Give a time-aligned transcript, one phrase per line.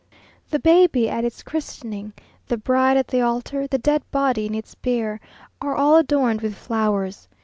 [0.49, 2.13] The baby at its christening,
[2.47, 5.21] the bride at the altar, the dead body in its bier,
[5.61, 7.27] are all adorned with flowers.